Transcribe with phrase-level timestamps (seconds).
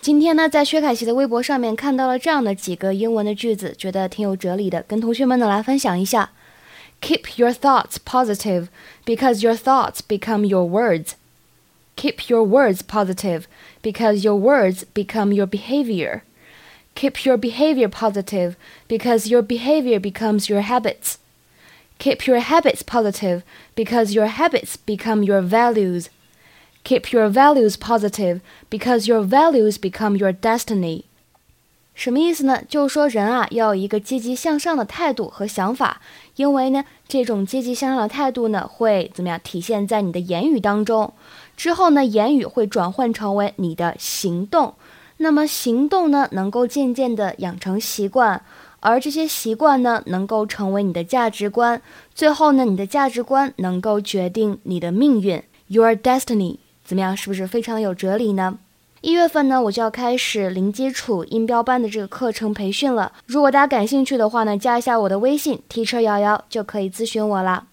[0.00, 6.30] 今天呢，在薛凯琪的微博上面看到了这样的几个英文的句子，觉得挺有哲理的，跟同学们呢来分享一下。
[7.00, 8.68] Keep your thoughts positive
[9.04, 11.12] because your thoughts become your words.
[11.96, 13.44] Keep your words positive
[13.82, 16.22] because your words become your behavior.
[16.94, 18.54] Keep your behavior positive
[18.88, 21.18] because your behavior becomes your habits.
[21.98, 23.42] Keep your habits positive
[23.74, 26.08] because your habits become your values.
[26.83, 28.39] Keep your values positive
[28.69, 31.03] because your values become your destiny.
[31.93, 32.63] 什么意思呢？
[32.67, 36.01] 就是说人啊要有一个积极向上的态度和想法，
[36.35, 41.13] 因为呢这种积极向上的态度呢会怎么样体现在你的言语当中？
[41.55, 44.73] 之后呢言语会转换成为你的行动，
[45.17, 48.41] 那么行动呢能够渐渐的养成习惯，
[48.79, 51.79] 而这些习惯呢能够成为你的价值观，
[52.15, 56.57] 最后呢你的价值观能够决定你的命运，your destiny。
[56.83, 57.15] 怎么样？
[57.15, 58.57] 是不是非常的有哲理呢？
[59.01, 63.11] 一月份呢，我就要开始零基础音标班的这个课程培训了。
[63.25, 67.65] 如果大家感兴趣的话呢，加一下我的微信 teacher 幺幺就可以咨询我了。